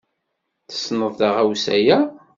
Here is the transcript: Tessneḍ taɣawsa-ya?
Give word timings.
Tessneḍ 0.69 1.13
taɣawsa-ya? 1.19 1.99